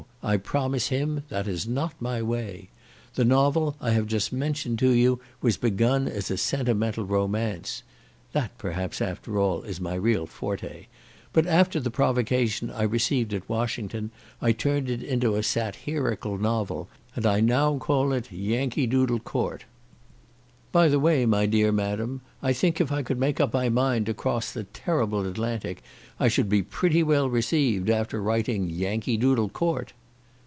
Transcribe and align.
I 0.23 0.37
promise 0.37 0.89
him 0.89 1.23
that 1.29 1.47
is 1.47 1.67
not 1.67 1.99
my 1.99 2.21
way. 2.21 2.69
The 3.15 3.25
novel 3.25 3.75
I 3.81 3.89
have 3.91 4.05
just 4.05 4.31
mentioned 4.31 4.77
to 4.79 4.91
you 4.91 5.19
was 5.41 5.57
began 5.57 6.07
as 6.07 6.29
a 6.29 6.37
sentimental 6.37 7.05
romance 7.05 7.81
(that, 8.31 8.55
perhaps, 8.59 9.01
after 9.01 9.39
all, 9.39 9.63
is 9.63 9.81
my 9.81 9.95
real 9.95 10.27
forte), 10.27 10.85
but 11.33 11.47
after 11.47 11.79
the 11.79 11.89
provocation 11.89 12.69
I 12.69 12.83
received 12.83 13.33
at 13.33 13.49
Washington, 13.49 14.11
I 14.43 14.51
turned 14.51 14.91
it 14.91 15.01
into 15.01 15.33
a 15.35 15.41
sat 15.41 15.75
herical 15.87 16.39
novel, 16.39 16.87
and 17.15 17.25
I 17.25 17.39
now 17.39 17.79
call 17.79 18.13
it 18.13 18.31
Yankee 18.31 18.85
Doodle 18.85 19.19
Court. 19.21 19.65
By 20.71 20.87
the 20.87 20.99
way 20.99 21.25
my 21.25 21.47
dear 21.47 21.71
madam, 21.71 22.21
I 22.43 22.53
think 22.53 22.79
if 22.79 22.91
I 22.91 23.01
could 23.01 23.19
make 23.19 23.39
up 23.39 23.55
my 23.55 23.69
mind 23.69 24.05
to 24.05 24.13
cross 24.13 24.51
that 24.51 24.71
terrible 24.71 25.25
Atlantic, 25.27 25.81
I 26.19 26.27
should 26.27 26.47
be 26.47 26.61
pretty 26.61 27.01
well 27.01 27.27
received, 27.27 27.89
after 27.89 28.21
writing 28.21 28.69
Yankee 28.69 29.17
Doodle 29.17 29.49
Court!" 29.49 29.93